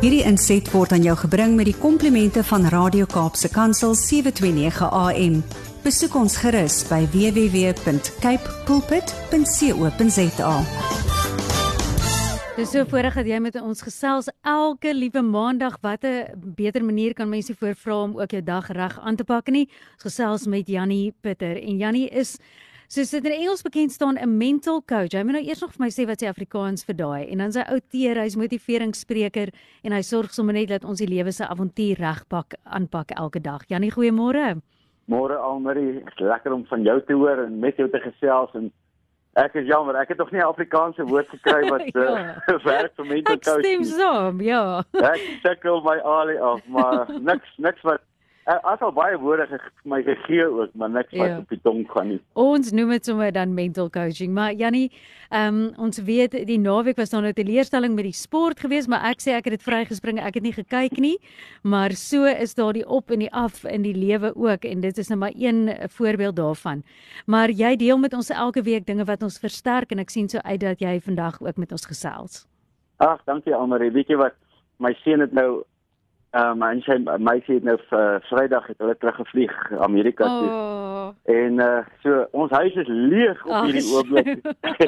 [0.00, 5.34] Hierdie inset word aan jou gebring met die komplimente van Radio Kaapse Kansel 729 AM.
[5.84, 10.54] Besoek ons gerus by www.cape pulpit.co.za.
[12.56, 15.76] Dis so voorreg dat jy met ons gesels elke liewe maandag.
[15.84, 19.52] Wat 'n beter manier kan mense voorvra om ook jou dag reg aan te pak
[19.52, 19.68] nie?
[20.00, 22.38] Ons gesels met Jannie Pitter en Jannie is
[22.90, 25.12] soos dit in Engels bekend staan 'n mental coach.
[25.12, 27.52] Hy moet nou eers nog vir my sê wat sy Afrikaans vir daai en dan
[27.52, 29.48] sy outeer, hy's motiveringsspreker
[29.84, 33.62] en hy sorg sommer net dat ons die lewe se avontuur regpak aanpak elke dag.
[33.68, 34.60] Jannie, goeiemôre.
[35.06, 38.72] Môre Almarie, lekker om van jou te hoor en met jou te gesels en
[39.38, 42.34] Ek is jammer, ek het nog nie 'n Afrikaanse woord gekry wat ja.
[42.48, 43.58] uh, werk vir mental coach.
[43.58, 44.82] Ek stem saam, ja.
[44.92, 48.02] ek sukkel my alie af, maar niks niks wat
[48.58, 51.38] as al baie woorde vir my gegee ook, maar niks wat ja.
[51.38, 52.18] op die tong gaan nie.
[52.38, 54.90] Ons noem dit sommer dan mental coaching, maar Jannie,
[55.30, 58.88] ehm um, ons weet die naweek was daar nou 'n teleurstelling met die sport geweest,
[58.88, 61.18] maar ek sê ek het dit vrygespring, ek het nie gekyk nie,
[61.62, 64.98] maar so is daar die op en die af in die lewe ook en dit
[64.98, 66.82] is nou maar een voorbeeld daarvan.
[67.26, 70.38] Maar jy deel met ons elke week dinge wat ons versterk en ek sien so
[70.38, 72.46] uit dat jy vandag ook met ons gesels.
[72.96, 73.90] Ag, dankie Almarie.
[73.90, 74.34] Weet jy wat?
[74.76, 75.62] My seun het nou
[76.30, 80.50] Ehm um, en sy meisie het nou vir Vrydag het hulle teruggevlieg Amerika toe.
[80.50, 81.08] Oh.
[81.26, 84.28] En uh so ons huis is leeg op oh, hierdie oomblik.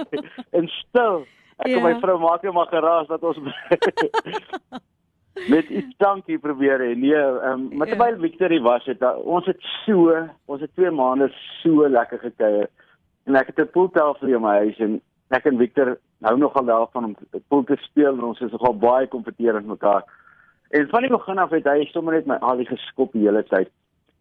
[0.58, 1.24] en stil.
[1.56, 1.80] Ek yeah.
[1.80, 1.98] en my ja.
[2.04, 3.42] vrou maak net maar geraas dat ons
[5.54, 7.96] met iets dankie probeer en nee, ehm um, maar ja.
[7.96, 8.22] terwyl yeah.
[8.28, 10.14] Victory was het ons het so
[10.46, 12.70] ons het 2 maande so lekker gekuier.
[13.26, 15.00] En ek het 'n pooltafel in my huis en
[15.34, 17.16] ek en Victor hou nogal daarvan om
[17.48, 20.06] pool te speel en ons is nogal baie kompeterend mekaar.
[20.72, 23.42] En van die begin af het hy sommer net my al die geskop die hele
[23.44, 23.68] tyd.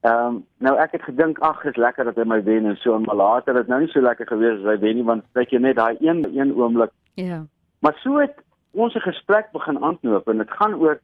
[0.03, 2.97] Ehm um, nou ek het gedink ag is lekker dat hy my wen en so
[2.99, 5.61] maar later het nou nie so lekker gewees as hy wen nie want kyk jy
[5.63, 6.91] net daai een een oomblik.
[7.21, 7.43] Ja.
[7.80, 8.35] Maar so het
[8.71, 10.99] ons 'n gesprek begin aanknoop en dit gaan oor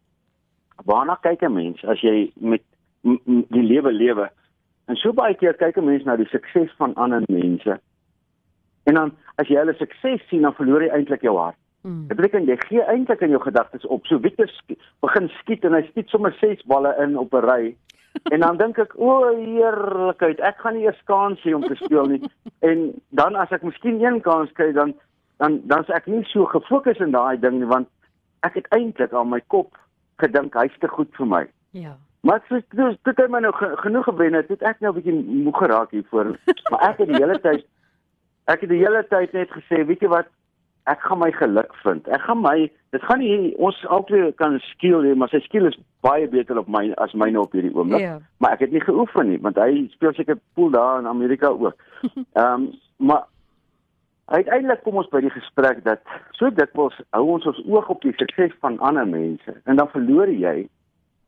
[0.86, 2.64] waarna kyk 'n mens as jy met
[3.56, 4.30] die lewe lewe.
[4.86, 7.80] En so baie keer kyk 'n mens na die sukses van ander mense.
[8.84, 11.58] En dan as jy hulle sukses sien dan verloor jy eintlik jou hart.
[11.88, 12.08] Mm.
[12.08, 14.06] Dit beteken jy gee eintlik in jou gedagtes op.
[14.10, 14.76] So Victor sk
[15.06, 17.76] begin skiet en hy skiet sommer 6 balle in op 'n ry.
[18.34, 22.10] En dan dink ek, o, heerlikheid, ek gaan nie eers kans hê om te speel
[22.10, 22.22] nie.
[22.70, 24.96] en dan as ek miskien een kans kry, dan
[25.38, 27.88] dan dan's ek nie so gefokus in daai ding nie want
[28.42, 29.78] ek het eintlik aan my kop
[30.18, 31.44] gedink hy's te goed vir my.
[31.72, 31.96] Ja.
[32.26, 34.48] Maar dit dit dit het my nou genoeg gewen het.
[34.48, 36.36] Dit ek nou 'n bietjie moeg geraak hiervoor.
[36.72, 37.64] maar ek het die hele tyd
[38.48, 40.28] ek het die hele tyd net gesê, weet jy wat,
[40.88, 42.08] ek gaan my geluk vind.
[42.08, 42.56] Ek gaan my
[42.96, 46.70] dit gaan nie ons albei kan skiel nie, maar sy skiel is baie beter op
[46.72, 48.04] my as myne op hierdie oomblik.
[48.04, 48.20] Yeah.
[48.22, 48.36] Ja.
[48.44, 51.76] Maar ek het nie geoefen nie, want hy speel seker pool daar in Amerika ook.
[52.14, 53.28] Ehm um, maar
[54.26, 56.02] uiteindelik kom ons by die gesprek dat
[56.36, 60.32] so dikwels hou ons ons oog op die sukses van ander mense en dan verloor
[60.32, 60.66] jy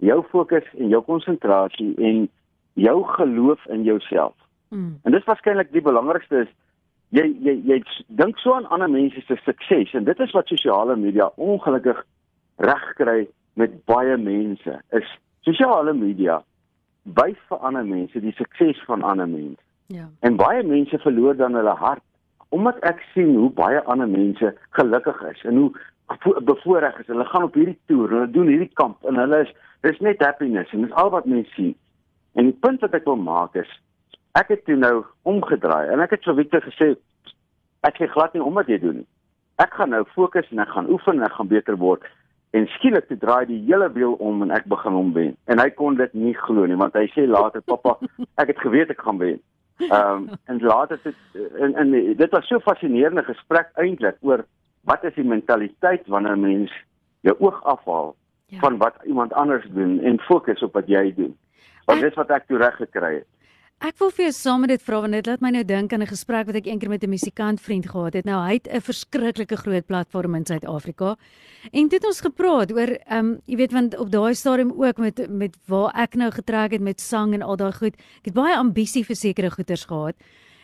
[0.04, 2.26] jou fokus en jou konsentrasie en
[2.80, 4.34] jou geloof in jouself.
[4.70, 4.98] Mm.
[5.04, 6.52] En dis waarskynlik die belangrikste is
[7.16, 10.96] jy jy jy dink so aan ander mense se sukses en dit is wat sosiale
[10.96, 12.04] media ongelukkig
[12.58, 15.16] regkry met baie mense is
[15.48, 16.40] sosiale media
[17.18, 19.62] wys vir ander mense die sukses van ander mense.
[19.90, 20.06] Ja.
[20.22, 22.06] En baie mense verloor dan hulle hart
[22.50, 25.72] omdat ek sien hoe baie ander mense gelukkig is en hoe
[26.46, 27.08] bevoorreg is.
[27.08, 29.52] Hulle gaan op hierdie toer, hulle doen hierdie kamp en hulle is
[29.86, 31.76] dis net happiness en dis al wat mense sien.
[32.38, 33.70] En die punt wat ek wil maak is
[34.38, 36.96] ek het toe nou omgedraai en ek het vir Victor gesê
[37.88, 39.10] ek gee glad nie om wat jy doen nie.
[39.60, 42.04] Ek gaan nou fokus en ek gaan oefen en ek gaan beter word.
[42.56, 45.36] En skielik te draai die hele wiel om en ek begin hom wen.
[45.52, 47.98] En hy kon dit nie glo nie want hy sê later pappa,
[48.42, 49.42] ek het geweet ek gaan wen.
[49.80, 51.16] Ehm um, en later het
[51.60, 54.46] in in dit was so fascinerende gesprek eintlik oor
[54.84, 56.72] wat is die mentaliteit wanneer 'n mens
[57.22, 58.16] jou oog afhaal
[58.48, 58.60] ja.
[58.60, 61.38] van wat iemand anders doen en fokus op wat jy doen.
[61.86, 63.28] Want dis wat ek toe reg gekry het.
[63.80, 66.02] Ek wil vir jou saam met dit vra want dit laat my nou dink aan
[66.04, 68.26] 'n gesprek wat ek eendag met 'n musikant vriend gehad het.
[68.26, 71.16] Nou hy het 'n verskriklike groot platform in Suid-Afrika.
[71.72, 74.98] En dit het ons gepraat oor ehm um, jy weet want op daai stadium ook
[74.98, 77.96] met met waar ek nou getrek het met sang en al daai goed.
[77.96, 80.16] Ek het baie ambisie vir sekere goeders gehad.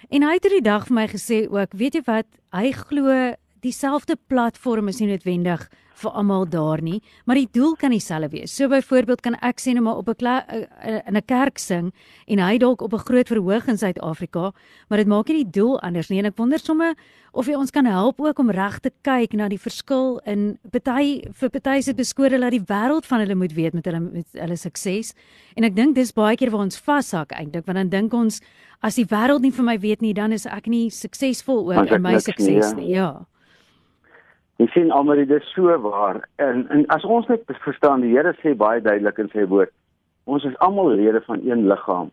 [0.10, 3.34] En hy het die dag vir my gesê ook, weet jy wat, hy glo
[3.66, 5.66] dieselfde platform is nie noodwendig
[6.02, 8.54] vir almal daar nie, maar die doel kan dieselfde wees.
[8.56, 11.94] So byvoorbeeld kan ek sê net maar op 'n eh, eh, in 'n kerk sing
[12.28, 14.52] en hy dalk op 'n groot verhoog in Suid-Afrika,
[14.90, 16.96] maar dit maak nie die doel anders nie en ek wonder sommer
[17.34, 21.22] of jy ons kan help ook om reg te kyk na die verskil in party
[21.32, 24.56] vir party se beskode dat die wêreld van hulle moet weet met hulle met hulle
[24.56, 25.14] sukses.
[25.56, 28.42] En ek dink dis baie keer waar ons vashak eintlik, want dan dink ons
[28.82, 32.02] as die wêreld nie vir my weet nie, dan is ek nie suksesvol ook in
[32.02, 32.90] my sukses nie.
[32.96, 33.26] Ja.
[34.62, 36.22] Jy sien almal dit is so waar.
[36.40, 39.72] En en as ons net verstaan die Here sê baie duidelik in sy woord,
[40.26, 42.12] ons is almal lede van een liggaam.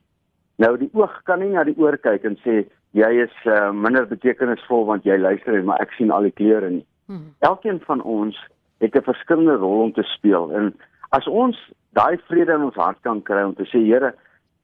[0.63, 2.65] Nou die oog kan nie na die oor kyk en sê
[2.99, 6.71] jy is uh, minder betekenisvol want jy luister en maar ek sien al die kleure
[6.71, 6.85] nie.
[7.07, 7.31] Hmm.
[7.47, 8.39] Elkeen van ons
[8.83, 10.75] het 'n verskillende rol om te speel en
[11.11, 11.57] as ons
[11.95, 14.15] daai vrede in ons hart kan kry om te sê Here,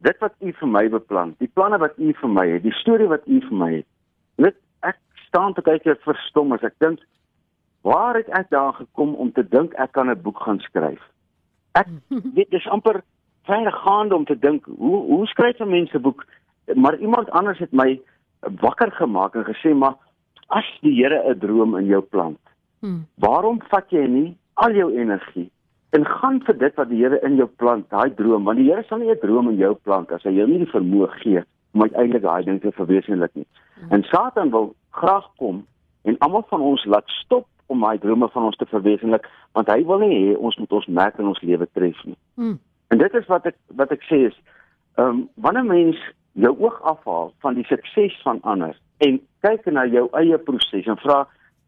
[0.00, 3.08] dit wat U vir my beplan, die planne wat U vir my het, die storie
[3.08, 3.86] wat U vir my het.
[4.36, 7.00] Net ek staan te kyk en verstom as ek dink
[7.82, 11.02] waar het ek daar gekom om te dink ek kan 'n boek gaan skryf?
[11.72, 11.86] Ek
[12.36, 13.02] weet dis amper
[13.42, 16.26] veilig gaande om te dink hoe hoe skryf 'n mens 'n boek?
[16.74, 18.00] Maar iemand anders het my
[18.40, 19.96] wakker gemaak en gesê maar
[20.48, 22.40] as die Here 'n droom in jou plant,
[22.80, 23.06] hmm.
[23.14, 25.50] waarom vat jy nie al jou energie
[25.90, 28.84] en gaan vir dit wat die Here in jou plant, daai droom, want die Here
[28.88, 31.42] sal nie 'n droom in jou plant as hy jou nie die vermoë gee
[31.74, 33.46] om uiteindelik daai ding te verwesenlik nie.
[33.74, 33.92] Hmm.
[33.92, 35.66] En Satan wil graag kom
[36.02, 39.26] en almal van ons laat stop om daai drome van ons te verwesenlik,
[39.56, 42.16] want hy wil nie hê ons moet ons merk in ons lewe tref nie.
[42.40, 42.58] Hmm.
[42.88, 44.36] En dit is wat ek wat ek sê is,
[44.96, 45.98] ehm um, wanneer mens
[46.38, 50.98] jou oog afhaal van die sukses van ander en kyk na jou eie proses en
[51.02, 51.24] vra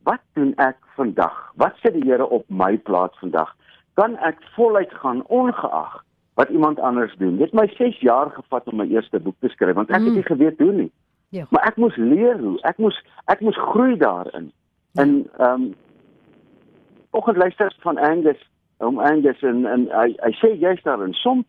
[0.08, 1.37] wat doen ek vandag?
[1.61, 3.53] Wat sit die Here op my plaas vandag?
[4.00, 5.99] Kan ek voluit gaan ongeag
[6.41, 7.37] wat iemand anders doen?
[7.37, 10.08] Dit het my 6 jaar gevat om my eerste boek te skryf want ek mm.
[10.08, 10.91] het nie geweet hoe nie.
[11.31, 11.46] Ja.
[11.50, 12.56] Maar ek moes leer hoe.
[12.67, 12.96] Ek moes
[13.31, 14.50] ek moes groei daarin.
[14.96, 15.03] Ja.
[15.05, 15.70] En ehm um,
[17.11, 18.41] oggend luister van Angus
[18.79, 21.47] om Angus en en hy hy sê jy's daar in soms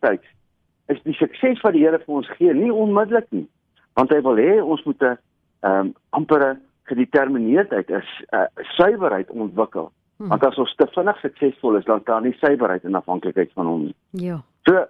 [0.86, 3.48] is die sukses wat die Here vir ons gee nie onmiddellik nie
[3.94, 5.16] want hy wil hê ons moet 'n
[5.62, 6.58] ehm um, ampere
[6.90, 9.92] gedetermineerdheid is 'n uh, suiwerheid ontwikkel.
[10.16, 10.28] Hmm.
[10.28, 13.82] want as ons te vinnig suksesvol is dan kan nie suiwerheid en afhanklikheid van hom
[13.82, 13.94] nie.
[14.10, 14.42] Ja.
[14.68, 14.84] So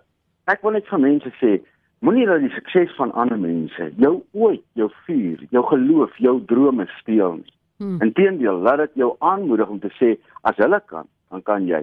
[0.45, 1.61] ek wil net vir mense sê
[2.05, 6.87] moenie dat die sukses van ander mense jou ooit jou vuur jou geloof jou drome
[7.01, 7.99] steel nie hmm.
[8.06, 11.82] inteendeel laat dit jou aanmoedig om te sê as hulle kan dan kan jy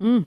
[0.00, 0.24] Mm.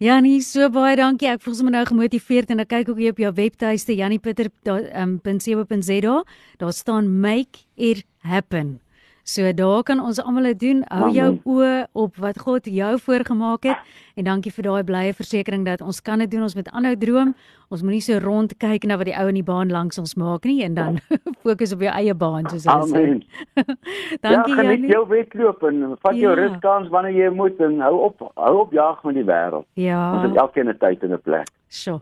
[0.00, 1.28] Janie, so baie dankie.
[1.28, 6.16] Ek voel sommer nou gemotiveerd en ek kyk ook hier op jou webtuiste janiepieter.co.za.
[6.16, 6.24] Um,
[6.60, 8.80] daar staan make it happen.
[9.26, 10.84] So daar kan ons almal dit doen.
[10.86, 15.64] Hou jou oë op wat God jou voorgemaak het en dankie vir daai blye versekering
[15.66, 16.44] dat ons kan dit doen.
[16.46, 17.32] Ons moet aanhou droom.
[17.74, 20.46] Ons moenie so rond kyk na wat die ou in die baan langs ons maak
[20.46, 21.00] nie en dan
[21.44, 23.66] fokus op jou eie baan soos hulle sê.
[24.28, 24.70] dankie ja.
[24.70, 26.38] Ja, jou wedloop en vat jou ja.
[26.44, 29.66] ruskans wanneer jy moet en hou op hou op jaag met die wêreld.
[29.74, 30.04] Ja.
[30.20, 31.50] Ons het elkeen 'n tyd en 'n plek.
[31.66, 31.98] Sjoe.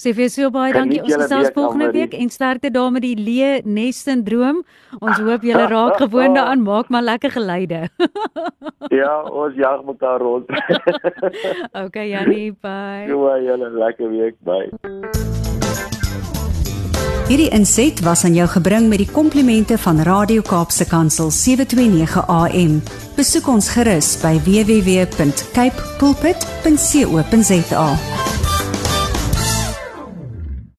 [0.00, 1.02] Sê vir so baie dankie.
[1.04, 4.62] Ons gesels volgende week en sterkte daar met die Lee Nes sindroom.
[5.00, 6.62] Ons hoop julle raak gewoond daaraan.
[6.64, 7.88] Maak maar lekker geluide.
[9.00, 10.48] ja, ons jag mekaar rond.
[11.84, 13.04] okay, Janie, bye.
[13.12, 14.40] Ja, julle lekker week.
[14.40, 14.72] Bye.
[17.28, 22.80] Hierdie inset was aan jou gebring met die komplimente van Radio Kaapse Kansel 729 AM.
[23.20, 27.88] Besoek ons gerus by www.cape pulpit.co.za.